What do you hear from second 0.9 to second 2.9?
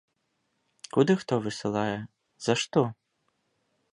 Куды хто высылае, за што?